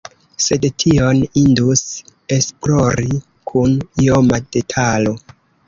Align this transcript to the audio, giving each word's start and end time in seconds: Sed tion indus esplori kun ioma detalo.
Sed 0.43 0.63
tion 0.83 1.19
indus 1.41 1.83
esplori 2.37 3.21
kun 3.53 3.79
ioma 4.09 4.43
detalo. 4.59 5.19